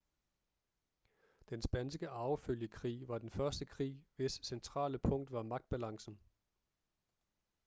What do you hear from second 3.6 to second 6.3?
krig hvis centrale punkt var magtbalancen